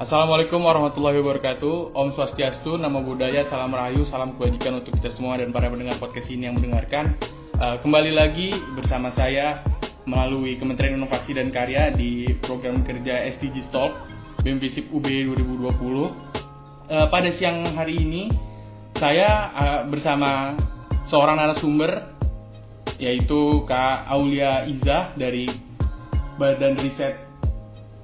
[0.00, 1.92] Assalamualaikum warahmatullahi wabarakatuh.
[1.92, 6.24] Om Swastiastu, Nama Budaya, Salam Rahayu, Salam Kebajikan untuk kita semua dan para pendengar podcast
[6.32, 7.20] ini yang mendengarkan.
[7.60, 9.60] Uh, Kembali lagi bersama saya
[10.08, 13.92] melalui Kementerian Inovasi dan Karya di program kerja SDG Talk
[14.40, 15.04] BMPSIP UB
[15.36, 16.08] 2020 uh,
[17.12, 18.32] Pada siang hari ini
[18.96, 20.56] saya uh, bersama
[21.12, 22.08] seorang narasumber
[22.96, 25.44] yaitu Kak Aulia Iza dari
[26.40, 27.29] Badan Riset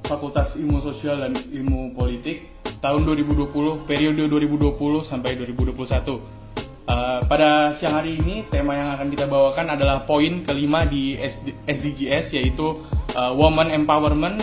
[0.07, 6.47] Fakultas Ilmu Sosial dan Ilmu Politik tahun 2020 periode 2020 sampai 2021.
[6.87, 11.67] Uh, pada siang hari ini tema yang akan kita bawakan adalah poin kelima di SD,
[11.67, 12.79] SDGs yaitu
[13.19, 14.39] uh, woman empowerment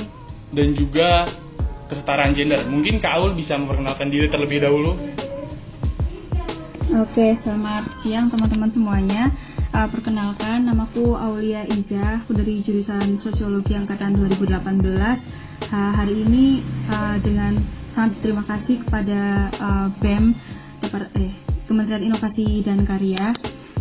[0.51, 1.23] dan juga
[1.87, 2.59] kesetaraan gender.
[2.67, 4.99] Mungkin Kak Aul bisa memperkenalkan diri terlebih dahulu.
[6.93, 9.33] Oke, selamat siang teman-teman semuanya.
[9.73, 15.17] Uh, perkenalkan, namaku Aulia Iza, aku dari jurusan Sosiologi Angkatan 2018 uh,
[15.97, 16.61] hari ini
[16.93, 17.57] uh, dengan
[17.97, 20.37] sangat terima kasih kepada uh, BEM
[21.17, 21.33] eh,
[21.65, 23.33] Kementerian Inovasi dan Karya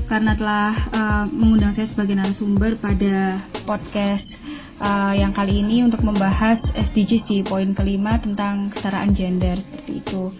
[0.09, 4.25] karena telah uh, mengundang saya sebagai narasumber pada podcast
[4.81, 10.33] uh, yang kali ini untuk membahas SDGs di poin kelima tentang kesetaraan gender seperti itu.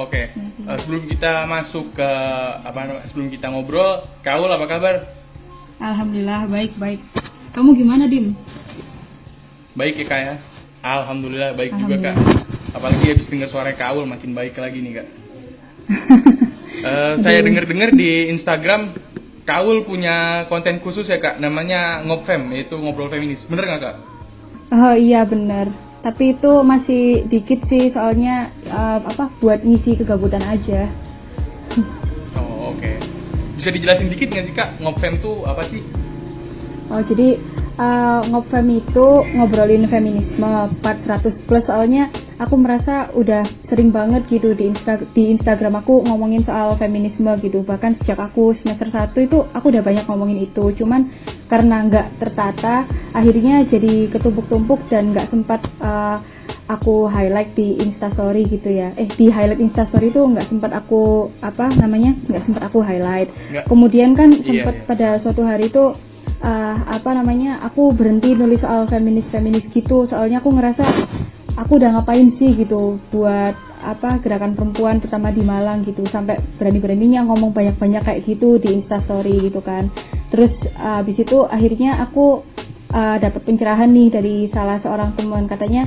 [0.00, 0.64] Oke, okay.
[0.64, 2.10] uh, sebelum kita masuk ke
[2.64, 4.96] apa sebelum kita ngobrol, Kaul apa kabar?
[5.76, 7.00] Alhamdulillah baik baik.
[7.52, 8.32] Kamu gimana, Dim?
[9.76, 10.34] Baik ya, Kak ya.
[10.80, 12.16] Alhamdulillah baik juga, Kak.
[12.72, 15.08] Apalagi habis dengar suara Kaul makin baik lagi nih, Kak.
[16.80, 18.96] uh, saya dengar-dengar di Instagram
[19.44, 21.36] Kaul punya konten khusus ya, Kak.
[21.44, 23.44] Namanya Ngopfem, yaitu ngobrol feminis.
[23.44, 23.96] Bener nggak, Kak?
[24.72, 25.91] Oh iya, bener.
[26.02, 30.90] Tapi itu masih dikit sih, soalnya uh, apa buat ngisi kegabutan aja.
[32.34, 32.82] oh, oke.
[32.82, 32.98] Okay.
[33.54, 34.68] Bisa dijelasin dikit nggak sih, Kak?
[34.82, 35.78] Ngopfem tuh apa sih?
[36.90, 37.38] Oh jadi
[37.78, 39.06] uh, ngofem itu
[39.36, 45.30] ngobrolin feminisme part 100 plus soalnya aku merasa udah sering banget gitu di Insta di
[45.32, 50.04] Instagram aku ngomongin soal feminisme gitu bahkan sejak aku semester 1 itu aku udah banyak
[50.10, 51.08] ngomongin itu cuman
[51.46, 56.18] karena nggak tertata akhirnya jadi ketumpuk-tumpuk dan nggak sempat uh,
[56.66, 61.68] aku highlight di instastory gitu ya eh di highlight instastory itu nggak sempat aku apa
[61.76, 63.64] namanya nggak sempat aku highlight Nggak.
[63.68, 64.88] kemudian kan iya, sempat iya, iya.
[64.88, 65.92] pada suatu hari itu
[66.42, 70.04] uh, apa namanya aku berhenti nulis soal feminis feminis gitu.
[70.10, 70.84] Soalnya aku ngerasa
[71.56, 76.02] aku udah ngapain sih gitu buat apa gerakan perempuan pertama di Malang gitu.
[76.04, 79.88] Sampai berani-beraninya ngomong banyak-banyak kayak gitu di instastory gitu kan.
[80.28, 82.42] Terus uh, habis itu akhirnya aku
[82.92, 85.46] uh, dapat pencerahan nih dari salah seorang teman.
[85.46, 85.86] Katanya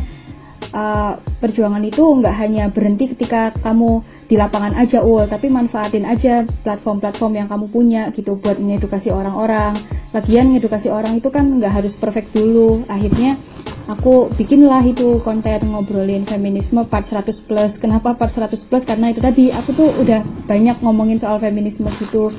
[0.76, 6.44] uh, perjuangan itu nggak hanya berhenti ketika kamu di lapangan aja ul tapi manfaatin aja
[6.66, 9.72] platform-platform yang kamu punya gitu buat mengedukasi orang-orang.
[10.12, 12.84] Lagian ngedukasi orang itu kan nggak harus perfect dulu.
[12.92, 13.40] Akhirnya
[13.88, 17.72] aku bikinlah itu konten ngobrolin feminisme part 100 plus.
[17.80, 18.84] Kenapa part 100 plus?
[18.84, 22.36] Karena itu tadi aku tuh udah banyak ngomongin soal feminisme gitu.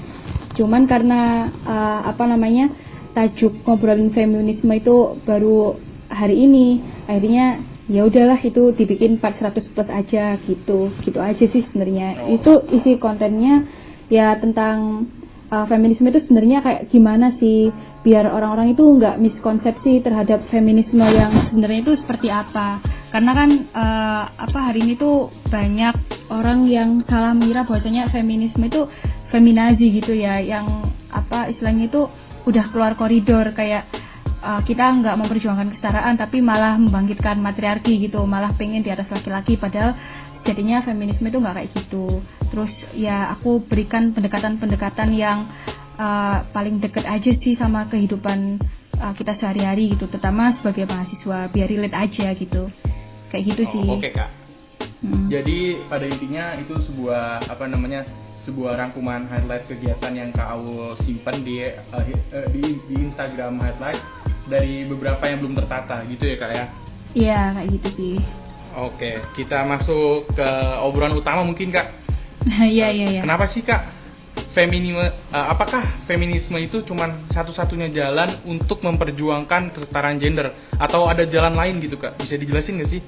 [0.56, 2.72] Cuman karena uh, apa namanya
[3.12, 5.76] tajuk ngobrolin feminisme itu baru
[6.08, 10.90] hari ini akhirnya ya udahlah itu dibikin 400 plus aja gitu.
[11.02, 12.26] Gitu aja sih sebenarnya.
[12.26, 12.34] Oh.
[12.34, 13.66] itu isi kontennya
[14.06, 15.06] ya tentang
[15.50, 17.70] uh, feminisme itu sebenarnya kayak gimana sih?
[18.06, 22.78] Biar orang-orang itu nggak miskonsepsi terhadap feminisme yang sebenarnya itu seperti apa.
[23.10, 25.94] Karena kan uh, apa hari ini tuh banyak
[26.30, 28.86] orang yang salah mengira bahwasanya feminisme itu
[29.30, 30.38] feminazi gitu ya.
[30.38, 32.06] Yang apa istilahnya itu
[32.46, 33.50] udah keluar koridor.
[33.54, 33.90] Kayak
[34.46, 38.22] uh, kita nggak memperjuangkan kesetaraan tapi malah membangkitkan matriarki gitu.
[38.22, 39.98] Malah pengen di atas laki-laki padahal
[40.46, 42.22] jadinya feminisme itu nggak kayak gitu.
[42.54, 45.50] Terus ya aku berikan pendekatan-pendekatan yang
[45.98, 48.62] uh, paling deket aja sih sama kehidupan
[49.02, 50.06] uh, kita sehari-hari gitu.
[50.06, 52.70] Terutama sebagai mahasiswa biar relate aja gitu.
[53.34, 53.86] Kayak gitu oh, sih.
[53.90, 54.30] oke okay, kak.
[54.96, 55.28] Hmm.
[55.28, 58.08] jadi pada intinya itu sebuah apa namanya
[58.48, 62.04] sebuah rangkuman highlight kegiatan yang Kak Aul simpan di, uh,
[62.48, 63.98] di di Instagram highlight
[64.46, 66.64] dari beberapa yang belum tertata gitu ya kak ya?
[67.16, 68.14] Iya kayak gitu sih.
[68.76, 70.48] Oke, kita masuk ke
[70.84, 71.86] obrolan utama mungkin kak.
[72.46, 73.20] Iya iya iya.
[73.26, 73.90] Kenapa sih kak
[74.54, 75.02] feminisme?
[75.34, 81.82] Uh, apakah feminisme itu cuma satu-satunya jalan untuk memperjuangkan kesetaraan gender atau ada jalan lain
[81.82, 82.14] gitu kak?
[82.22, 83.02] Bisa dijelasin nggak sih?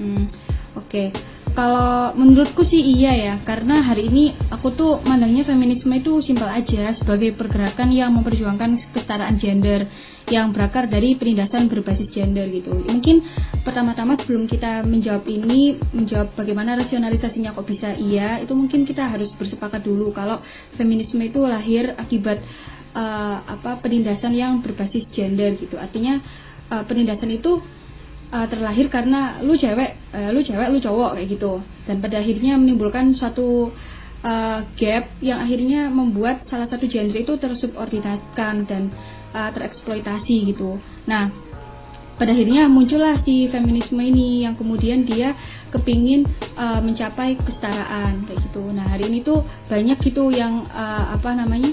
[0.00, 0.32] Hmm,
[0.80, 1.12] Oke.
[1.12, 6.46] Okay kalau menurutku sih iya ya, karena hari ini aku tuh mandangnya feminisme itu simpel
[6.46, 9.90] aja sebagai pergerakan yang memperjuangkan kesetaraan gender
[10.30, 12.70] yang berakar dari penindasan berbasis gender gitu.
[12.70, 13.26] Mungkin
[13.66, 19.34] pertama-tama sebelum kita menjawab ini, menjawab bagaimana rasionalisasinya kok bisa iya, itu mungkin kita harus
[19.34, 20.38] bersepakat dulu kalau
[20.78, 22.38] feminisme itu lahir akibat
[22.94, 25.74] uh, apa penindasan yang berbasis gender gitu.
[25.74, 26.22] Artinya
[26.70, 27.58] uh, penindasan itu
[28.32, 31.62] uh, terlahir karena lu cewek, uh, lu cewek, lu cowok kayak gitu.
[31.86, 33.74] Dan pada akhirnya menimbulkan suatu
[34.24, 38.90] uh, gap yang akhirnya membuat salah satu gender itu tersubordinatkan dan
[39.34, 40.78] uh, tereksploitasi gitu.
[41.06, 41.50] Nah,
[42.20, 45.32] pada akhirnya muncullah si feminisme ini yang kemudian dia
[45.72, 48.60] kepingin uh, mencapai kesetaraan kayak gitu.
[48.76, 49.40] Nah hari ini tuh
[49.72, 51.72] banyak gitu yang uh, apa namanya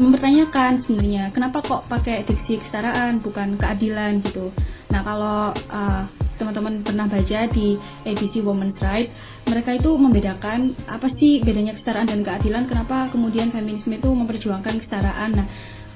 [0.00, 4.48] mempertanyakan sebenarnya kenapa kok pakai diksi kesetaraan bukan keadilan gitu.
[4.88, 6.08] Nah kalau uh,
[6.40, 7.76] teman-teman pernah baca di
[8.08, 9.12] edisi Women's Right,
[9.44, 15.36] mereka itu membedakan apa sih bedanya kesetaraan dan keadilan, kenapa kemudian feminisme itu memperjuangkan kesetaraan.
[15.36, 15.46] Nah,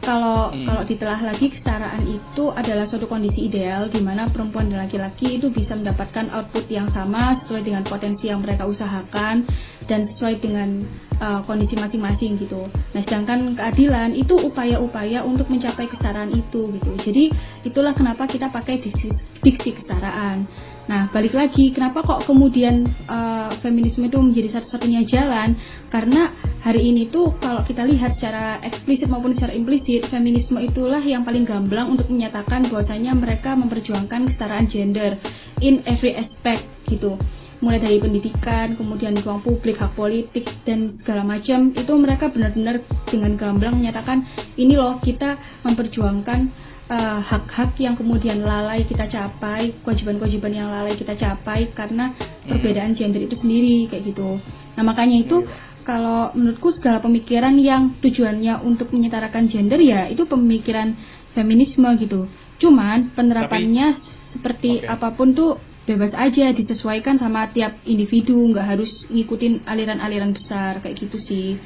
[0.04, 0.68] kalau hmm.
[0.68, 5.48] kalau ditelah lagi kesetaraan itu adalah suatu kondisi ideal di mana perempuan dan laki-laki itu
[5.48, 9.48] bisa mendapatkan output yang sama sesuai dengan potensi yang mereka usahakan
[9.88, 10.84] dan sesuai dengan
[11.20, 12.68] uh, kondisi masing-masing gitu.
[12.92, 16.92] Nah, sedangkan keadilan itu upaya-upaya untuk mencapai kesetaraan itu gitu.
[17.00, 17.24] Jadi
[17.64, 19.08] itulah kenapa kita pakai diksi,
[19.40, 20.44] diksi kesetaraan.
[20.84, 25.56] Nah, balik lagi, kenapa kok kemudian uh, feminisme itu menjadi satu-satunya jalan?
[25.88, 26.28] Karena
[26.60, 31.48] hari ini tuh kalau kita lihat secara eksplisit maupun secara implisit, feminisme itulah yang paling
[31.48, 35.16] gamblang untuk menyatakan bahwasanya mereka memperjuangkan kesetaraan gender
[35.64, 37.16] in every aspect gitu.
[37.64, 43.40] Mulai dari pendidikan, kemudian ruang publik, hak politik dan segala macam itu mereka benar-benar dengan
[43.40, 44.28] gamblang menyatakan
[44.60, 46.52] ini loh kita memperjuangkan
[46.84, 52.44] hak-hak uh, yang kemudian lalai kita capai, kewajiban-kewajiban yang lalai kita capai karena hmm.
[52.44, 54.36] perbedaan gender itu sendiri kayak gitu.
[54.76, 55.80] Nah makanya itu hmm.
[55.88, 60.92] kalau menurutku segala pemikiran yang tujuannya untuk menyetarakan gender ya itu pemikiran
[61.32, 62.28] feminisme gitu.
[62.60, 64.92] Cuman penerapannya Tapi, seperti okay.
[64.92, 65.56] apa pun tuh
[65.88, 71.56] bebas aja disesuaikan sama tiap individu nggak harus ngikutin aliran-aliran besar kayak gitu sih.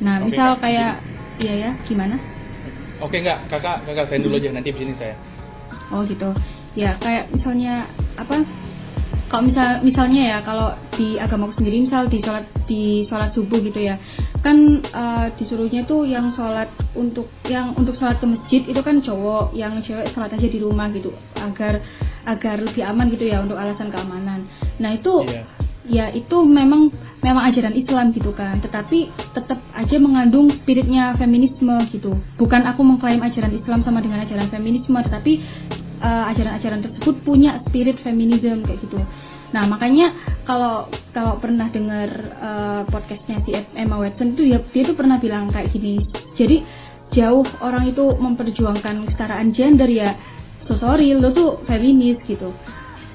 [0.00, 1.04] Nah okay, misal kayak
[1.36, 2.33] iya ya gimana?
[3.04, 5.12] Oke nggak, kakak kakak saya dulu aja nanti di sini saya.
[5.92, 6.32] Oh gitu.
[6.72, 7.84] Ya kayak misalnya
[8.16, 8.40] apa?
[9.28, 13.82] Kalau misal misalnya ya kalau di agamaku sendiri misal di sholat di sholat subuh gitu
[13.82, 13.98] ya
[14.46, 19.50] kan uh, disuruhnya tuh yang sholat untuk yang untuk sholat ke masjid itu kan cowok
[19.56, 21.10] yang cewek sholat aja di rumah gitu
[21.40, 21.82] agar
[22.30, 24.46] agar lebih aman gitu ya untuk alasan keamanan
[24.78, 26.88] nah itu yeah ya itu memang
[27.20, 28.60] memang ajaran Islam gitu kan.
[28.60, 32.16] Tetapi tetap aja mengandung spiritnya feminisme gitu.
[32.36, 35.40] Bukan aku mengklaim ajaran Islam sama dengan ajaran feminisme tetapi
[36.00, 39.00] uh, ajaran-ajaran tersebut punya spirit feminisme kayak gitu.
[39.54, 42.10] Nah makanya kalau kalau pernah dengar
[42.42, 46.02] uh, podcastnya si Emma Watson itu ya dia tuh pernah bilang kayak gini.
[46.34, 46.66] Jadi
[47.14, 50.10] jauh orang itu memperjuangkan kesetaraan gender ya
[50.58, 52.50] so sorry lo tuh feminis gitu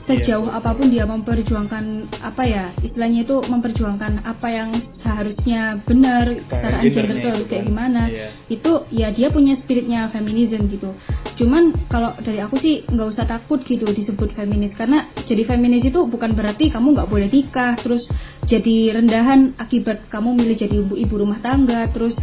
[0.09, 0.57] sejauh iya.
[0.57, 4.69] apa pun dia memperjuangkan apa ya istilahnya itu memperjuangkan apa yang
[5.05, 7.69] seharusnya benar kesetaraan gender itu harus kayak kan.
[7.69, 8.27] gimana iya.
[8.49, 10.89] itu ya dia punya spiritnya feminisme gitu
[11.37, 16.09] cuman kalau dari aku sih nggak usah takut gitu disebut feminis karena jadi feminis itu
[16.09, 18.09] bukan berarti kamu nggak boleh nikah terus
[18.49, 22.17] jadi rendahan akibat kamu milih jadi ibu ibu rumah tangga terus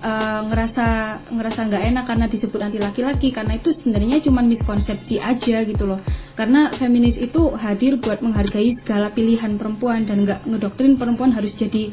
[0.00, 0.86] uh, ngerasa
[1.30, 6.00] ngerasa nggak enak karena disebut anti laki-laki karena itu sebenarnya cuma miskonsepsi aja gitu loh.
[6.34, 11.92] Karena feminis itu hadir buat menghargai segala pilihan perempuan dan nggak ngedoktrin perempuan harus jadi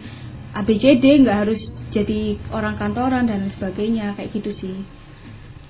[0.55, 1.61] ABCD nggak harus
[1.93, 4.75] jadi orang kantoran dan sebagainya kayak gitu sih.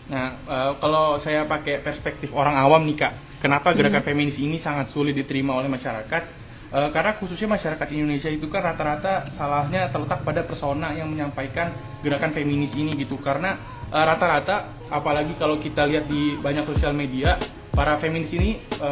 [0.08, 3.14] Nah uh, kalau saya pakai perspektif orang awam nih kak
[3.44, 4.08] kenapa gerakan hmm.
[4.08, 9.32] feminis ini sangat sulit diterima oleh masyarakat E, karena khususnya masyarakat Indonesia itu kan rata-rata
[9.36, 11.72] salahnya terletak pada persona yang menyampaikan
[12.04, 13.16] gerakan feminis ini gitu.
[13.20, 13.56] Karena
[13.88, 17.40] e, rata-rata apalagi kalau kita lihat di banyak sosial media
[17.72, 18.90] para feminis ini e,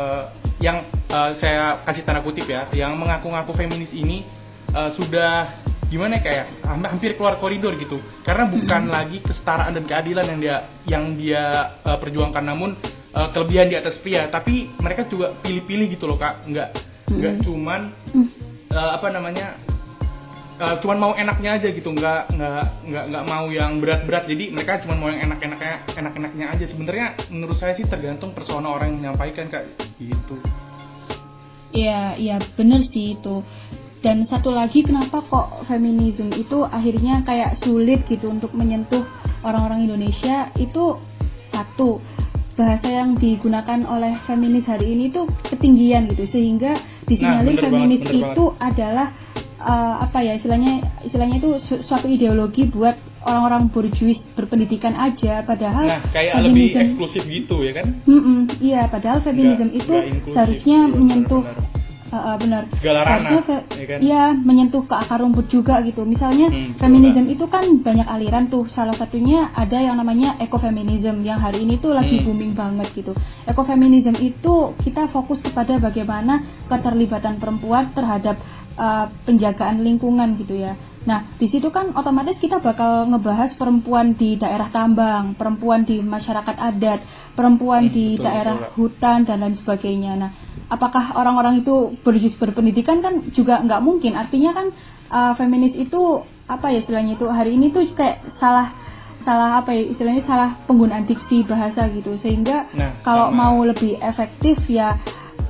[0.63, 4.23] yang e, saya kasih tanda kutip ya, yang mengaku-ngaku feminis ini
[4.71, 8.95] e, sudah gimana ya, kayak hampir keluar koridor gitu karena bukan mm-hmm.
[8.95, 10.55] lagi kesetaraan dan keadilan yang dia
[10.89, 11.43] yang dia
[11.85, 12.73] uh, perjuangkan namun
[13.13, 16.69] uh, kelebihan di atas pria tapi mereka juga pilih-pilih gitu loh kak nggak
[17.09, 17.43] nggak hmm.
[17.45, 17.81] cuman.
[18.75, 19.55] Uh, apa namanya
[20.59, 24.27] uh, cuman mau enaknya aja gitu nggak nggak nggak nggak mau yang berat-berat.
[24.27, 26.65] Jadi mereka cuma mau yang enak-enaknya enak-enaknya aja.
[26.67, 29.63] Sebenarnya menurut saya sih tergantung persona orang yang menyampaikan kak.
[29.99, 30.35] Gitu.
[31.75, 33.43] Iya iya bener sih itu.
[33.99, 39.01] Dan satu lagi kenapa kok feminisme itu akhirnya kayak sulit gitu untuk menyentuh
[39.41, 40.53] orang-orang Indonesia?
[40.61, 41.01] Itu
[41.49, 41.97] satu
[42.55, 46.29] bahasa yang digunakan oleh feminis hari ini tuh ketinggian gitu.
[46.29, 48.67] Sehingga disinyalir nah, feminis banget, itu banget.
[48.69, 49.07] adalah
[49.61, 50.73] uh, apa ya istilahnya
[51.05, 56.67] istilahnya itu su suatu ideologi buat orang-orang borjuis berpendidikan aja padahal nah kayak feminism, lebih
[56.77, 57.85] eksklusif gitu ya kan?
[58.05, 59.93] Mm -mm, iya padahal feminisme itu
[60.33, 61.84] seharusnya iya, menyentuh Uh,
[62.15, 62.63] uh, benar.
[62.79, 63.99] Segala ranah, ya kan?
[63.99, 66.07] Iya, menyentuh ke akar rumput juga gitu.
[66.07, 68.65] Misalnya hmm, feminisme itu kan banyak aliran tuh.
[68.71, 72.25] Salah satunya ada yang namanya ekofeminisme yang hari ini tuh lagi hmm.
[72.25, 73.11] booming banget gitu.
[73.45, 78.39] Ekofeminisme itu kita fokus kepada bagaimana keterlibatan perempuan terhadap
[78.79, 80.75] uh, penjagaan lingkungan gitu ya.
[81.05, 86.57] Nah, di situ kan otomatis kita bakal ngebahas perempuan di daerah tambang, perempuan di masyarakat
[86.57, 86.99] adat,
[87.37, 88.73] perempuan hmm, di betul, daerah betul.
[88.89, 90.11] hutan dan lain sebagainya.
[90.17, 90.31] Nah,
[90.67, 94.17] apakah orang-orang itu berjus berpendidikan kan juga nggak mungkin.
[94.17, 94.67] Artinya kan
[95.13, 98.73] uh, feminis itu apa ya istilahnya itu hari ini tuh kayak salah
[99.25, 103.49] salah apa ya istilahnya salah penggunaan diksi bahasa gitu sehingga nah, kalau sama.
[103.49, 105.01] mau lebih efektif ya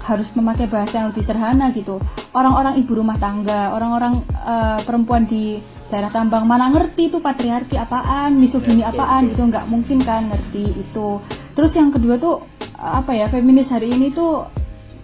[0.06, 1.98] harus memakai bahasa yang lebih sederhana gitu.
[2.38, 5.58] Orang-orang ibu rumah tangga, orang-orang uh, perempuan di
[5.90, 11.22] daerah tambang mana ngerti itu patriarki apaan, misogini apaan gitu nggak mungkin kan ngerti itu.
[11.58, 12.46] Terus yang kedua tuh
[12.78, 14.46] apa ya feminis hari ini tuh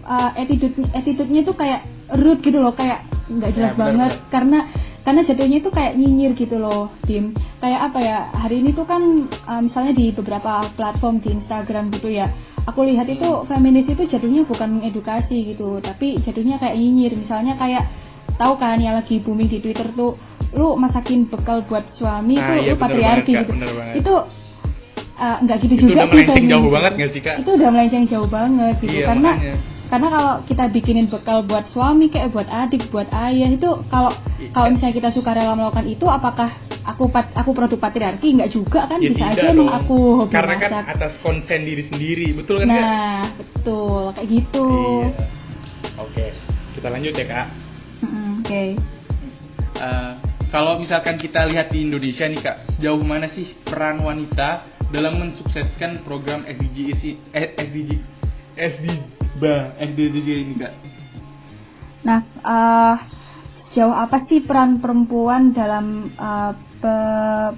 [0.06, 1.82] uh, attitude attitude-nya tuh kayak
[2.14, 4.30] rude gitu loh, kayak nggak jelas ya, banget bener.
[4.30, 4.58] karena
[5.02, 9.26] karena jatuhnya itu kayak nyinyir gitu loh tim kayak apa ya hari ini tuh kan
[9.50, 12.30] uh, misalnya di beberapa platform di Instagram gitu ya
[12.66, 17.12] aku lihat itu feminis itu jatuhnya bukan mengedukasi gitu tapi jatuhnya kayak nyinyir.
[17.18, 17.84] Misalnya kayak
[18.38, 20.16] tahu kan yang lagi booming di Twitter tuh
[20.52, 23.72] lu masakin bekal buat suami nah, tuh iya, lu patriarki banget, gitu.
[23.72, 24.14] kak, itu
[25.16, 27.36] uh, nggak gitu itu juga udah melenceng jauh banget gak sih kak?
[27.40, 28.94] Itu udah melenceng jauh banget gitu.
[29.00, 29.54] Iya, karena makanya.
[29.92, 34.08] Karena kalau kita bikinin bekal buat suami kayak buat adik buat ayah itu kalau
[34.40, 34.48] iya.
[34.56, 36.48] kalau misalnya kita suka rela melakukan itu apakah
[36.88, 40.56] aku pat, aku produk patriarki nggak juga kan ya, bisa aja emang aku hobi karena
[40.56, 40.84] kan masak.
[40.88, 43.36] kan atas konsen diri sendiri betul kan nah kak?
[43.36, 45.08] betul kayak gitu iya.
[46.00, 46.26] oke
[46.72, 48.68] kita lanjut ya kak oke okay.
[49.76, 50.12] uh, eh,
[50.48, 56.00] kalau misalkan kita lihat di Indonesia nih kak sejauh mana sih peran wanita dalam mensukseskan
[56.00, 56.96] program SDG
[58.56, 58.98] eh, SDG
[59.80, 60.72] SDG SDG ini kak
[62.02, 62.94] nah uh,
[63.72, 66.94] sejauh apa sih peran perempuan dalam uh, pe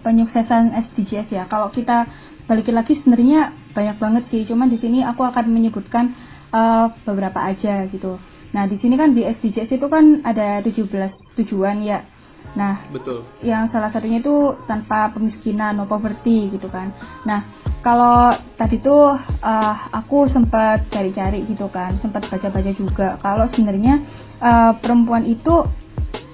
[0.04, 1.44] penyuksesan SDGs ya.
[1.50, 2.06] Kalau kita
[2.44, 6.14] balikin lagi sebenarnya banyak banget sih, cuman di sini aku akan menyebutkan
[6.54, 8.20] uh, beberapa aja gitu.
[8.54, 10.86] Nah, di sini kan di SDGs itu kan ada 17
[11.42, 12.06] tujuan ya.
[12.54, 13.26] Nah, betul.
[13.42, 16.94] Yang salah satunya itu tanpa pemiskinan, no poverty gitu kan.
[17.26, 17.42] Nah,
[17.82, 24.00] kalau tadi tuh uh, aku sempat cari-cari gitu kan, sempat baca-baca juga kalau sebenarnya
[24.38, 25.66] uh, perempuan itu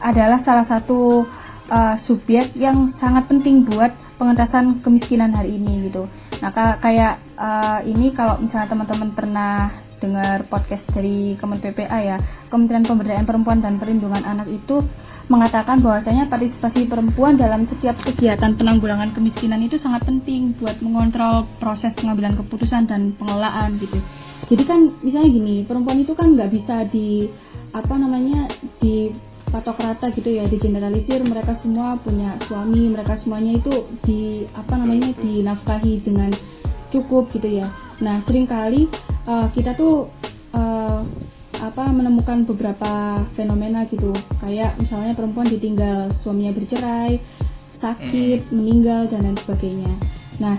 [0.00, 1.24] adalah salah satu
[1.72, 6.04] uh, subjek yang sangat penting buat pengentasan kemiskinan hari ini gitu.
[6.44, 12.82] Nah kayak uh, ini kalau misalnya teman-teman pernah dengar podcast dari Kemen PPA ya, Kementerian
[12.88, 14.80] Pemberdayaan Perempuan dan Perlindungan Anak itu
[15.30, 21.94] mengatakan bahwasanya partisipasi perempuan dalam setiap kegiatan penanggulangan kemiskinan itu sangat penting buat mengontrol proses
[21.94, 24.02] pengambilan keputusan dan pengelolaan gitu.
[24.50, 27.30] Jadi kan misalnya gini, perempuan itu kan nggak bisa di
[27.70, 28.50] apa namanya
[28.82, 29.14] di
[29.50, 31.22] patok rata gitu ya digeneralisir.
[31.22, 36.34] Mereka semua punya suami mereka semuanya itu di apa namanya dinafkahi dengan
[36.90, 37.70] cukup gitu ya.
[38.02, 38.90] Nah sering kali
[39.30, 40.10] uh, kita tuh
[40.50, 41.06] uh,
[41.60, 44.10] apa menemukan beberapa fenomena gitu
[44.42, 47.22] kayak misalnya perempuan ditinggal suaminya bercerai
[47.78, 48.52] sakit hmm.
[48.52, 49.92] meninggal dan lain sebagainya
[50.42, 50.58] nah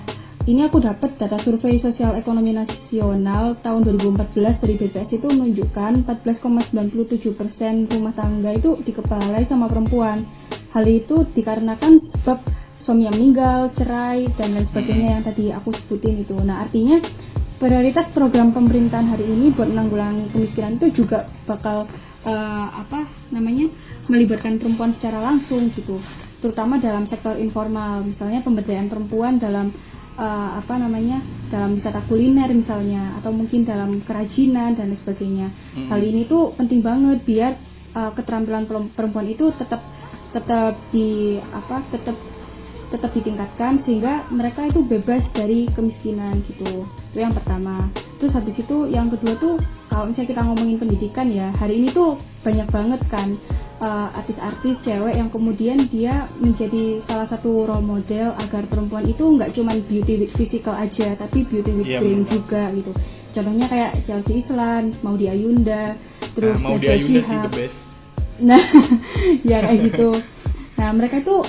[0.49, 7.37] ini aku dapat data survei sosial ekonomi nasional tahun 2014 dari BPS itu menunjukkan 14,97
[7.37, 10.25] persen rumah tangga itu dikepalai sama perempuan.
[10.73, 12.41] Hal itu dikarenakan sebab
[12.81, 16.33] suami yang meninggal, cerai, dan lain sebagainya yang tadi aku sebutin itu.
[16.41, 16.97] Nah artinya
[17.61, 21.85] prioritas program pemerintahan hari ini buat menanggulangi kemiskinan itu juga bakal
[22.25, 23.69] uh, apa namanya
[24.09, 26.01] melibatkan perempuan secara langsung gitu
[26.41, 29.69] terutama dalam sektor informal misalnya pemberdayaan perempuan dalam
[30.17, 31.21] uh, apa namanya
[31.53, 35.53] dalam wisata kuliner misalnya atau mungkin dalam kerajinan dan sebagainya.
[35.53, 35.87] Mm-hmm.
[35.93, 37.61] Hal ini tuh penting banget biar
[37.93, 38.65] uh, keterampilan
[38.97, 39.85] perempuan itu tetap
[40.31, 42.15] tetap di apa tetap
[42.91, 46.83] tetap ditingkatkan sehingga mereka itu bebas dari kemiskinan gitu.
[47.15, 47.87] Itu yang pertama.
[48.19, 49.55] Terus habis itu yang kedua tuh
[49.87, 53.39] kalau misalnya kita ngomongin pendidikan ya hari ini tuh banyak banget kan
[53.81, 59.51] uh, artis-artis cewek yang kemudian dia menjadi salah satu role model agar perempuan itu nggak
[59.57, 62.91] cuma beauty with physical aja tapi beauty with yeah, brain juga gitu.
[63.31, 65.95] Contohnya kayak Chelsea Islan mau di Ayunda
[66.35, 67.51] terus nah, Najwa Shihab
[68.41, 68.63] nah
[69.45, 70.09] ya kayak gitu.
[70.81, 71.45] Nah mereka itu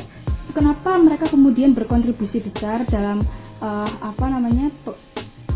[0.52, 3.24] kenapa mereka kemudian berkontribusi besar dalam
[3.60, 4.70] uh, apa namanya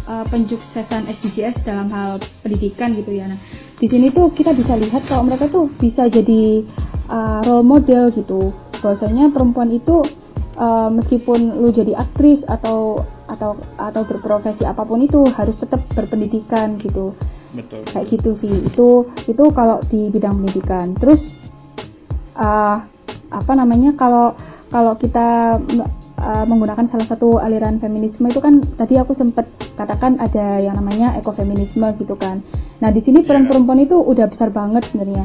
[0.09, 3.31] uh, penyuksesan SDGs dalam hal pendidikan gitu ya.
[3.31, 3.39] Nah,
[3.77, 6.65] di sini tuh kita bisa lihat kalau mereka tuh bisa jadi
[7.11, 8.51] uh, role model gitu.
[8.81, 10.03] Bahwasanya perempuan itu
[10.57, 16.79] uh, meskipun lu jadi aktris atau atau atau berprofesi apa pun itu harus tetap berpendidikan
[16.81, 17.13] gitu.
[17.57, 21.25] betul, kayak gitu sih itu itu kalau di bidang pendidikan terus
[22.37, 22.85] uh,
[23.33, 24.37] apa namanya kalau
[24.67, 25.61] kalau kita
[26.19, 29.47] uh, menggunakan salah satu aliran feminisme itu kan tadi aku sempat
[29.79, 32.43] katakan ada yang namanya ekofeminisme gitu kan.
[32.83, 33.51] Nah di sini peran Yeah.
[33.55, 35.25] perempuan itu udah besar banget sebenarnya.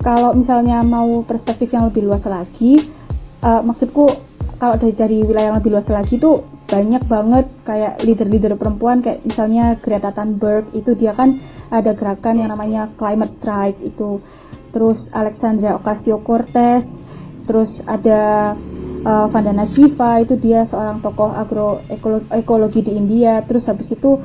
[0.00, 2.80] Kalau misalnya mau perspektif yang lebih luas lagi
[3.44, 4.08] uh, maksudku
[4.60, 9.26] kalau dari dari wilayah yang lebih luas lagi tuh banyak banget kayak leader-leader perempuan kayak
[9.26, 11.40] misalnya Greta Thunberg itu dia kan
[11.72, 14.22] ada gerakan yang namanya climate strike itu.
[14.70, 16.86] Terus Alexandria Ocasio-Cortez
[17.46, 18.52] terus ada
[19.04, 24.20] uh, Vandana Shiva itu dia seorang tokoh agroekologi di India terus habis itu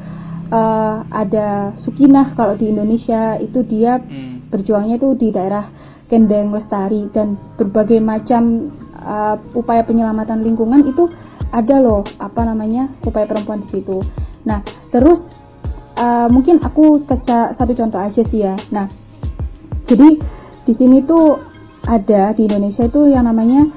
[0.52, 4.46] uh, ada Sukinah kalau di Indonesia itu dia Hmm.
[4.52, 5.72] berjuangnya itu di daerah
[6.06, 8.70] Kendeng Lestari dan berbagai macam
[9.02, 11.10] uh, upaya penyelamatan lingkungan itu
[11.50, 14.06] ada loh apa namanya upaya perempuan di situ.
[14.46, 14.62] Nah
[14.94, 15.26] terus
[15.98, 18.54] uh, mungkin aku kasih satu contoh aja sih ya.
[18.70, 18.86] Nah
[19.90, 20.22] jadi
[20.66, 21.42] di sini tuh
[21.86, 23.70] ada di Indonesia itu yang namanya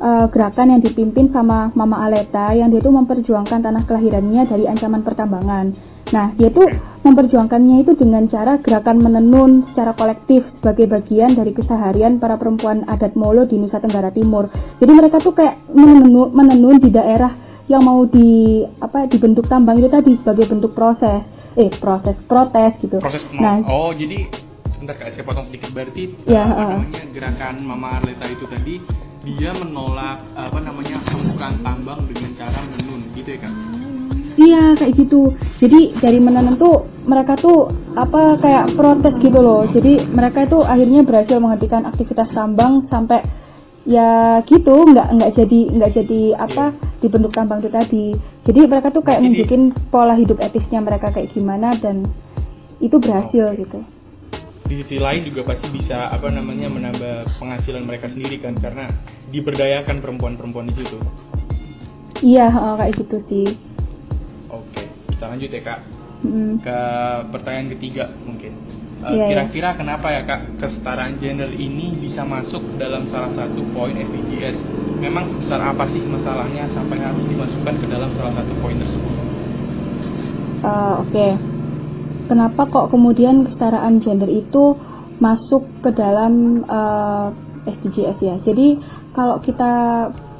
[0.00, 5.04] uh, gerakan yang dipimpin sama Mama Aleta yang dia tuh memperjuangkan tanah kelahirannya dari ancaman
[5.04, 5.76] pertambangan.
[6.10, 6.66] Nah, dia tuh
[7.06, 13.14] memperjuangkannya itu dengan cara gerakan menenun secara kolektif sebagai bagian dari keseharian para perempuan adat
[13.14, 14.50] Molo di Nusa Tenggara Timur.
[14.82, 17.30] Jadi mereka tuh kayak menenun, menenun di daerah
[17.70, 21.22] yang mau di apa dibentuk tambang itu tadi sebagai bentuk proses,
[21.54, 22.98] eh proses protes gitu.
[22.98, 24.49] proses Nah, oh jadi
[24.80, 26.68] sebentar kak saya potong sedikit berarti Ya, apa uh.
[26.72, 28.74] namanya gerakan Mama Arleta itu tadi
[29.20, 33.54] dia menolak apa namanya pembukaan tambang dengan cara menenun gitu ya kak
[34.40, 35.36] Iya kayak gitu.
[35.60, 39.68] Jadi dari menenun tuh mereka tuh apa kayak protes gitu loh.
[39.68, 43.20] Jadi mereka itu akhirnya berhasil menghentikan aktivitas tambang sampai
[43.84, 46.72] ya gitu nggak nggak jadi nggak jadi apa
[47.04, 48.06] dibentuk tambang itu tadi.
[48.48, 52.08] Jadi mereka tuh kayak nunjukin pola hidup etisnya mereka kayak gimana dan
[52.80, 53.84] itu berhasil gitu.
[54.70, 58.86] Di sisi lain juga pasti bisa apa namanya menambah penghasilan mereka sendiri kan karena
[59.28, 60.94] diberdayakan perempuan-perempuan di situ
[62.20, 63.46] Iya heeh, kayak gitu sih.
[64.46, 65.80] oke kita lanjut ya kak
[66.20, 66.60] Mm.
[66.60, 66.78] ke
[67.32, 68.52] pertanyaan ketiga mungkin
[69.00, 69.26] Eh, Iya, iya.
[69.32, 74.60] kira-kira kenapa ya kak kesetaraan gender ini bisa masuk ke dalam salah satu poin SDGs
[75.00, 79.14] memang sebesar apa sih masalahnya sampai harus dimasukkan ke dalam salah satu poin tersebut
[80.60, 81.26] Eh, Oke,
[82.30, 84.78] kenapa kok kemudian kesetaraan gender itu
[85.18, 87.26] masuk ke dalam eh,
[87.66, 88.38] SDGs ya?
[88.46, 88.78] Jadi
[89.10, 89.72] kalau kita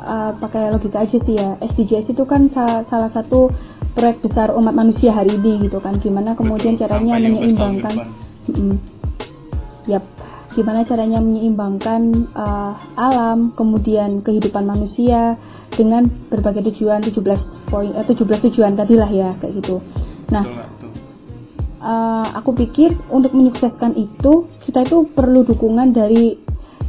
[0.06, 3.50] eh, pakai logika aja sih ya, SDGs itu kan sa- salah satu
[3.98, 5.98] proyek besar umat manusia hari ini gitu kan?
[5.98, 7.94] Gimana kemudian Betul, caranya sampai 15 tahun ke menyeimbangkan?
[8.46, 8.74] Mm-mm.
[9.90, 10.04] Yap,
[10.54, 15.34] gimana caranya menyeimbangkan eh, alam, kemudian kehidupan manusia
[15.74, 19.82] dengan berbagai tujuan 17 poin eh, 17 tujuan tadi lah ya kayak gitu.
[20.30, 20.79] Nah, Betul,
[21.80, 26.36] Eh, aku pikir untuk menyukseskan itu kita itu perlu dukungan dari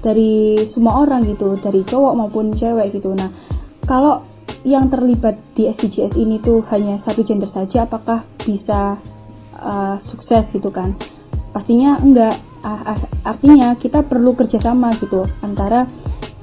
[0.04, 3.16] dari semua orang gitu, dari cowok maupun cewek gitu.
[3.16, 3.32] Nah,
[3.88, 4.28] kalau
[4.68, 9.00] yang terlibat di SDGs ini tuh hanya satu gender saja, apakah bisa
[9.56, 10.92] eh, sukses gitu kan?
[11.56, 12.36] Pastinya enggak.
[12.62, 15.90] Ah, ah, artinya kita perlu kerjasama gitu antara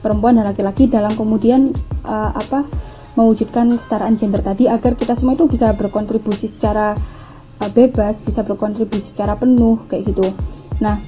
[0.03, 1.77] perempuan dan laki-laki dalam kemudian
[2.09, 2.65] eh, apa
[3.13, 7.18] mewujudkan kesetaraan gender tadi agar kita semua itu bisa berkontribusi secara uh,
[7.67, 10.31] bebas, bisa berkontribusi secara penuh kayak gitu.
[10.79, 11.03] Nah,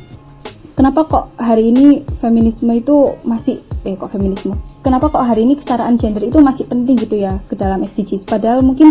[0.74, 4.58] kenapa kok hari ini feminisme itu masih eh kok feminisme?
[4.82, 8.26] Kenapa kok hari ini kesetaraan gender itu masih penting gitu ya ke dalam SDGs?
[8.26, 8.90] Padahal mungkin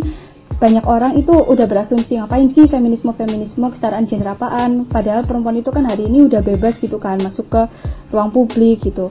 [0.59, 5.71] banyak orang itu udah berasumsi ngapain sih feminisme feminisme kesetaraan gender apaan padahal perempuan itu
[5.71, 7.61] kan hari ini udah bebas gitu kan masuk ke
[8.11, 9.07] ruang publik gitu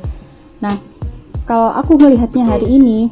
[0.60, 0.76] nah
[1.48, 3.08] kalau aku melihatnya hari ini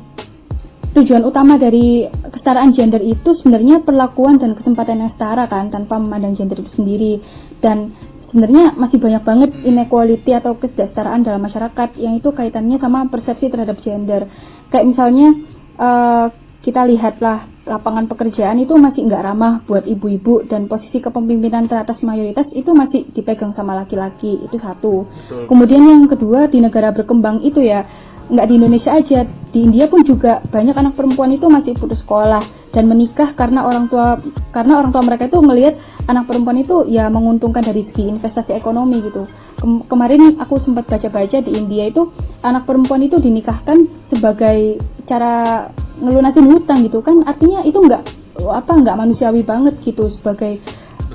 [0.93, 2.09] tujuan utama dari
[2.47, 7.19] kesetaraan gender itu sebenarnya perlakuan dan kesempatan yang setara kan tanpa memandang gender itu sendiri
[7.59, 7.91] dan
[8.31, 9.67] sebenarnya masih banyak banget Hmm.
[9.75, 14.31] inequality atau ketidaksetaraan dalam masyarakat yang itu kaitannya sama persepsi terhadap gender
[14.71, 15.35] kayak misalnya
[15.75, 16.27] eh,
[16.63, 22.47] kita lihatlah lapangan pekerjaan itu masih nggak ramah buat ibu-ibu dan posisi kepemimpinan teratas mayoritas
[22.55, 25.51] itu masih dipegang sama laki-laki itu satu Betul.
[25.51, 27.83] Kemudian yang kedua di negara berkembang itu ya
[28.27, 29.27] nggak di Indonesia aja.
[29.27, 32.43] Di India pun juga banyak anak perempuan itu masih putus sekolah
[32.77, 34.21] dan menikah karena orang tua
[34.53, 35.81] karena orang tua mereka itu melihat
[36.13, 39.25] anak perempuan itu ya menguntungkan dari segi investasi ekonomi gitu.
[39.57, 42.13] Kem- kemarin aku sempat baca-baca di India itu
[42.45, 44.77] anak perempuan itu dinikahkan sebagai
[45.09, 45.67] cara
[46.05, 47.25] ngelunasin hutang gitu kan.
[47.25, 48.03] Artinya itu nggak
[48.45, 50.61] apa nggak manusiawi banget gitu sebagai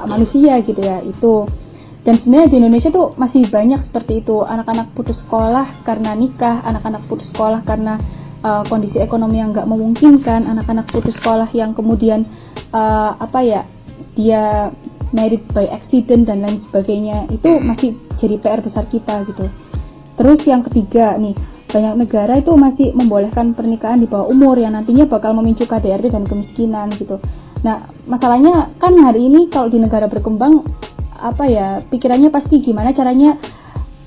[0.02, 1.45] manusia gitu ya itu
[2.01, 4.41] dan sebenarnya di Indonesia tuh masih banyak seperti itu.
[4.41, 8.01] Anak-anak putus sekolah karena nikah anak-anak putus sekolah karena
[8.41, 12.25] uh, kondisi ekonomi yang nggak memungkinkan anak-anak putus sekolah yang kemudian
[12.73, 13.61] uh, apa ya
[14.17, 14.73] dia
[15.13, 19.45] married by accident dan lain sebagainya itu masih jadi PR besar kita gitu.
[20.17, 21.37] Terus yang ketiga nih
[21.71, 26.25] banyak negara itu masih membolehkan pernikahan di bawah umur yang nantinya bakal memicu KDRT dan
[26.25, 27.21] kemiskinan gitu.
[27.61, 30.65] Nah masalahnya kan hari ini kalau di negara berkembang
[31.21, 33.38] apa ya pikirannya pasti gimana caranya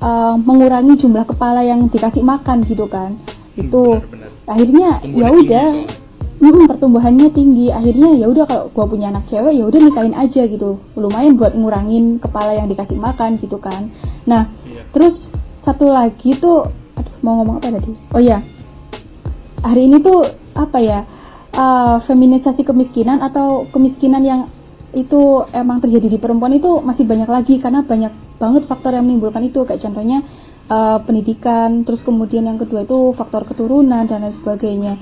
[0.03, 3.17] uh, mengurangi jumlah kepala yang dikasih makan gitu kan.
[3.55, 4.31] Itu Benar-benar.
[4.51, 5.69] akhirnya ya udah.
[5.81, 6.03] soalnya.
[6.45, 7.71] Mm, pertumbuhannya tinggi.
[7.73, 10.77] Akhirnya ya udah kalau gua punya anak cewek ya udah nikahin aja gitu.
[10.99, 13.89] Lumayan buat ngurangin kepala yang dikasih makan gitu kan.
[14.29, 14.83] Nah Iya.
[14.93, 15.31] terus
[15.65, 17.95] satu lagi tuh aduh mau ngomong apa tadi?
[18.13, 18.43] Oh ya
[19.65, 20.21] hari ini tuh
[20.53, 21.01] apa ya
[21.57, 24.41] uh, feminisasi kemiskinan atau kemiskinan yang
[24.95, 29.45] itu emang terjadi di perempuan itu masih banyak lagi karena banyak banget faktor yang menimbulkan
[29.45, 29.67] itu.
[29.67, 30.23] Kayak contohnya
[30.71, 34.95] uh, pendidikan terus kemudian yang kedua itu faktor keturunan dan lain sebagainya.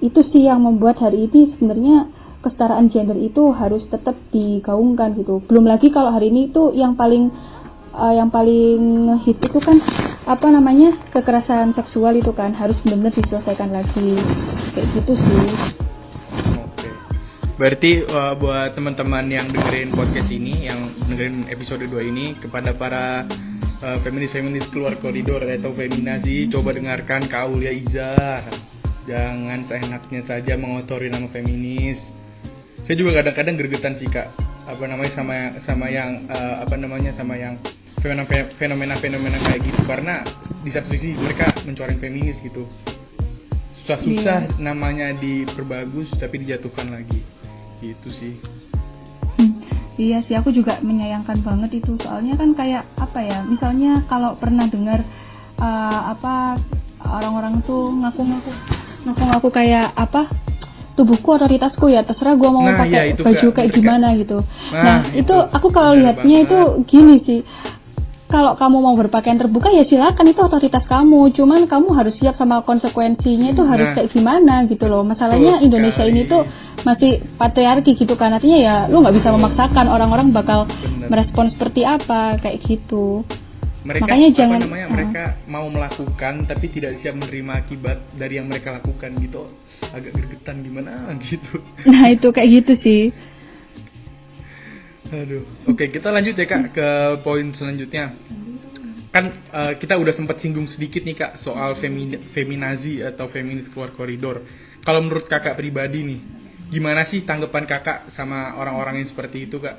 [0.00, 2.08] Itu sih yang membuat hari ini sebenarnya
[2.44, 5.42] kesetaraan gender itu harus tetap digaungkan gitu.
[5.44, 7.34] Belum lagi kalau hari ini itu yang paling
[7.90, 9.82] uh, yang paling hit itu kan
[10.26, 14.14] apa namanya kekerasan seksual itu kan harus benar-benar diselesaikan lagi.
[14.74, 15.85] Kayak gitu sih.
[17.56, 23.24] Berarti uh, buat teman-teman yang dengerin podcast ini, yang dengerin episode 2 ini kepada para
[23.80, 28.44] uh, feminis-feminis keluar koridor atau feminazi, coba dengarkan Kak Aulia Iza.
[29.08, 31.96] Jangan seenaknya saja mengotori nama feminis.
[32.84, 34.36] Saya juga kadang-kadang gregetan sih Kak,
[34.68, 37.56] apa namanya sama sama yang uh, apa namanya sama yang
[38.04, 39.80] fenomena- fenomena-fenomena kayak gitu.
[39.88, 40.20] Karena
[40.60, 42.68] di satu sisi mereka mencoreng feminis gitu.
[43.80, 47.35] Susah-susah namanya diperbagus tapi dijatuhkan lagi
[47.80, 48.34] gitu sih.
[49.36, 49.60] Hmm,
[50.00, 51.96] iya sih aku juga menyayangkan banget itu.
[52.00, 55.04] Soalnya kan kayak apa ya misalnya kalau pernah dengar
[55.60, 56.56] uh, apa
[57.06, 58.50] orang-orang tuh ngaku-ngaku
[59.06, 60.26] ngaku-ngaku kayak apa
[60.96, 64.40] tubuhku otoritasku ya terserah gua mau Nah, pakai itu, baju kayak gimana gitu.
[64.72, 66.48] Nah, nah, itu itu aku kalau lihatnya banget.
[66.48, 66.58] itu
[66.88, 67.40] gini sih.
[68.26, 71.30] Kalau kamu mau berpakaian terbuka ya silakan itu otoritas kamu.
[71.30, 75.06] Cuman kamu harus siap sama konsekuensinya itu harus Nah, kayak gimana gitu loh.
[75.06, 76.10] Masalahnya Indonesia sekali.
[76.10, 76.42] ini tuh
[76.86, 78.30] masih patriarki gitu kan.
[78.30, 81.10] Artinya ya lu nggak bisa memaksakan orang-orang bakal Bener.
[81.10, 83.26] merespon seperti apa kayak gitu.
[83.82, 84.94] Mereka Makanya apa jangan- namanya uh.
[84.94, 89.50] mereka mau melakukan tapi tidak siap menerima akibat dari yang mereka lakukan gitu.
[89.90, 91.58] Agak gregetan gimana gitu.
[91.84, 93.02] Nah itu kayak gitu sih.
[95.06, 95.46] Aduh.
[95.66, 96.88] Oke kita lanjut ya kak ke
[97.22, 98.10] poin selanjutnya.
[99.14, 103.94] Kan eh, kita udah sempat singgung sedikit nih kak soal femi- feminazi atau feminis keluar
[103.94, 104.42] koridor.
[104.82, 106.20] Kalau menurut kakak pribadi nih
[106.70, 109.76] gimana sih tanggapan kakak sama orang-orang yang seperti itu kak?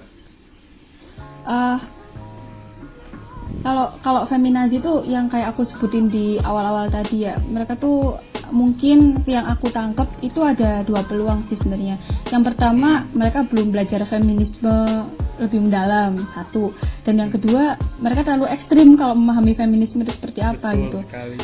[1.47, 1.80] Eh,
[3.63, 8.15] kalau kalau feminazi itu yang kayak aku sebutin di awal-awal tadi ya mereka tuh
[8.52, 12.00] mungkin yang aku tangkep itu ada dua peluang sih sebenarnya.
[12.32, 14.88] Yang pertama mereka belum belajar feminisme
[15.38, 16.71] lebih mendalam satu.
[17.04, 21.00] Dan yang kedua mereka terlalu ekstrim kalau memahami feminisme itu seperti apa betul gitu.
[21.04, 21.39] sekali.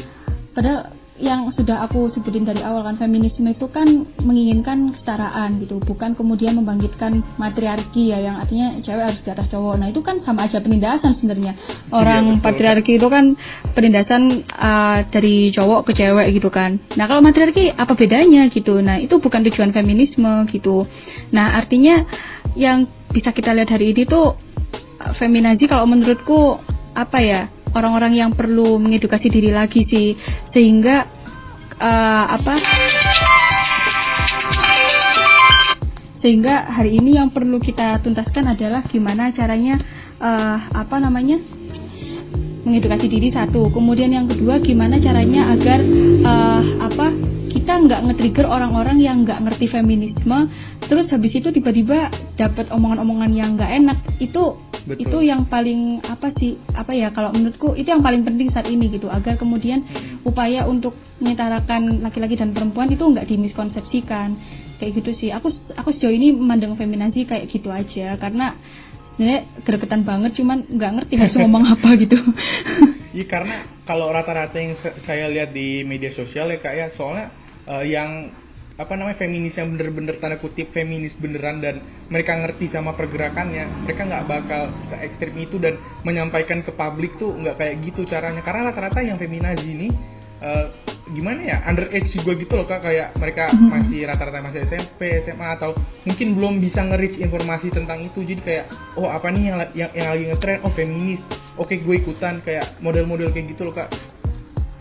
[0.53, 0.79] Padahal
[1.21, 3.85] yang sudah aku sebutin dari awal kan feminisme itu kan
[4.25, 9.77] menginginkan kesetaraan gitu bukan kemudian membangkitkan matriarki ya yang artinya cewek harus di atas cowok.
[9.77, 11.53] Nah itu kan sama aja penindasan sebenarnya.
[11.93, 12.43] Orang betul.
[12.49, 13.37] patriarki itu kan
[13.77, 16.81] penindasan uh, dari cowok ke cewek gitu kan.
[16.97, 18.81] Nah kalau matriarki apa bedanya gitu?
[18.81, 20.81] Nah itu bukan tujuan feminisme gitu.
[21.29, 22.01] Nah artinya
[22.57, 24.33] yang bisa kita lihat hari ini tuh
[24.97, 26.57] uh, feminazi kalau menurutku
[26.97, 30.15] apa ya orang-orang yang perlu mengedukasi diri lagi sih.
[30.53, 31.05] Sehingga
[31.77, 32.53] uh, apa?
[36.23, 39.75] Sehingga hari ini yang perlu kita tuntaskan adalah gimana caranya
[40.23, 41.35] uh, apa namanya?
[42.63, 43.67] Mengedukasi diri satu.
[43.75, 45.83] Kemudian yang kedua gimana caranya agar
[46.23, 47.11] uh, apa?
[47.53, 50.51] Kita nggak nge-trigger orang-orang yang nggak ngerti feminisme
[50.83, 53.97] terus habis itu tiba-tiba dapat omongan-omongan yang nggak enak.
[54.23, 55.07] Itu Betul.
[55.07, 58.91] itu yang paling apa sih apa ya kalau menurutku itu yang paling penting saat ini
[58.91, 59.07] gitu.
[59.07, 60.27] Agar kemudian Mm-mm.
[60.27, 64.35] upaya untuk menyetarakan laki-laki dan perempuan itu nggak dimiskonsepsikan.
[64.77, 65.29] Kayak gitu sih.
[65.31, 65.47] Aku
[65.79, 68.19] aku sejauh ini memandang feminazi kayak gitu aja.
[68.19, 68.59] Karena
[69.15, 72.17] sebenarnya gregetan banget cuman nggak ngerti harus ngomong apa gitu.
[73.13, 77.31] Iya karena kalau rata-rata yang saya lihat di media sosial ya kak ya soalnya
[77.69, 78.42] eh, yang
[78.73, 81.77] apa namanya feminis yang bener-bener tanda kutip feminis beneran dan
[82.09, 87.37] mereka ngerti sama pergerakannya mereka nggak bakal se ekstrim itu dan menyampaikan ke publik tuh
[87.37, 88.41] nggak kayak gitu caranya.
[88.41, 89.87] Karena rata-rata yang feminazi ini
[90.43, 90.67] eh,
[91.13, 92.81] gimana ya underage juga gitu loh kak.
[92.81, 93.69] Kayak mereka Mhm.
[93.69, 98.25] masih rata-rata masih SMP SMA atau mungkin belum bisa nge-reach informasi tentang itu.
[98.25, 98.65] Jadi kayak
[98.97, 101.21] oh apa nih yang yang, yang lagi ngetren oh feminis.
[101.61, 102.41] Oke gue ikutan.
[102.41, 103.93] Kayak model-model kayak gitu loh kak.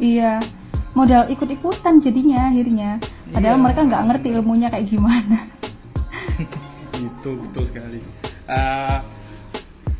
[0.00, 0.40] Iya
[0.92, 2.90] modal ikut-ikutan jadinya akhirnya
[3.33, 3.64] padahal Iya.
[3.64, 5.38] mereka nggak ngerti ilmunya kayak gimana
[7.09, 8.01] itu betul sekali
[8.42, 8.99] Uh,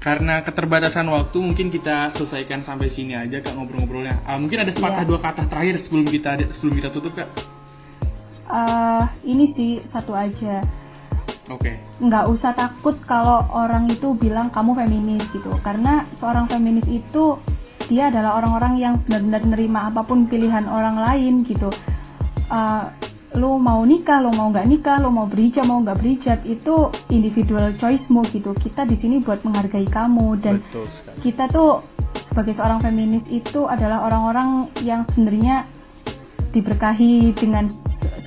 [0.03, 4.19] karena keterbatasan waktu mungkin kita selesaikan sampai sini aja kak ngobrol-ngobrolnya.
[4.27, 5.09] Uh, mungkin ada sepatah yeah.
[5.09, 7.31] dua kata terakhir sebelum kita sebelum kita tutup kak.
[8.51, 10.59] Uh, ini sih satu aja.
[11.47, 11.71] Oke.
[11.71, 11.75] Okay.
[12.03, 17.39] Nggak usah takut kalau orang itu bilang kamu feminis gitu, karena seorang feminis itu
[17.87, 21.71] dia adalah orang-orang yang benar-benar nerima apa pun pilihan orang lain gitu.
[22.51, 22.91] Uh,
[23.37, 27.73] lo mau nikah, lo mau nggak nikah, lo mau berhijab, mau nggak berhijab itu individual
[27.81, 28.53] choice-mu gitu.
[28.53, 30.61] Kita di sini buat menghargai kamu dan
[31.25, 31.81] kita tuh
[32.29, 35.65] sebagai seorang feminis itu adalah orang-orang yang sebenarnya
[36.53, 37.73] diberkahi dengan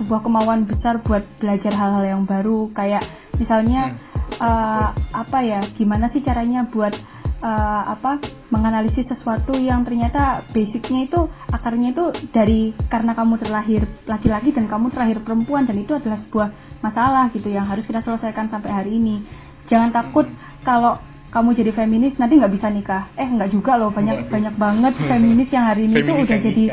[0.01, 3.05] sebuah kemauan besar buat belajar hal-hal yang baru kayak
[3.37, 4.41] misalnya hmm.
[4.41, 6.97] uh, apa ya gimana sih caranya buat
[7.41, 8.21] uh, apa
[8.53, 11.19] menganalisis sesuatu yang ternyata basicnya itu
[11.51, 16.47] akarnya itu dari karena kamu terlahir laki-laki dan kamu terlahir perempuan dan itu adalah sebuah
[16.79, 19.25] masalah gitu yang harus kita selesaikan sampai hari ini.
[19.65, 20.29] Jangan takut
[20.61, 21.01] kalau
[21.33, 23.11] kamu jadi feminis nanti nggak bisa nikah.
[23.19, 26.65] Eh nggak juga loh banyak banyak banget feminis yang hari ini tuh udah jadi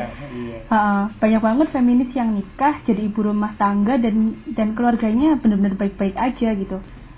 [0.71, 6.15] uh, banyak banget feminis yang nikah jadi ibu rumah tangga dan dan keluarganya benar-benar baik-baik
[6.15, 6.77] aja gitu.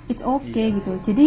[0.10, 0.77] It's okay iya.
[0.81, 0.93] gitu.
[1.05, 1.25] Jadi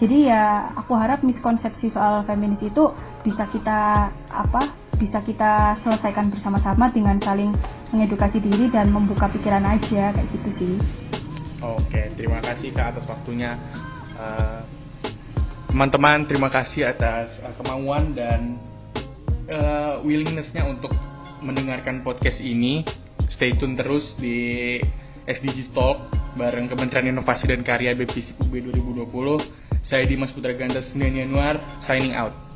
[0.00, 2.88] jadi ya aku harap miskonsepsi soal feminis itu
[3.20, 4.62] bisa kita apa
[4.96, 7.52] bisa kita selesaikan bersama-sama dengan saling
[7.92, 10.74] mengedukasi diri dan membuka pikiran aja kayak gitu sih.
[11.60, 13.60] Oke terima kasih kak atas waktunya.
[14.16, 14.64] Uh,
[15.68, 18.56] teman-teman terima kasih atas uh, kemauan dan
[19.52, 20.96] uh, willingnessnya untuk
[21.44, 22.88] mendengarkan podcast ini.
[23.28, 24.80] Stay tune terus di
[25.28, 26.08] SDG Talk
[26.40, 32.12] bareng Kementerian Inovasi dan Karya BPC UB 2020 saya Dimas Putra Ganda Senin Januar, signing
[32.16, 32.49] out.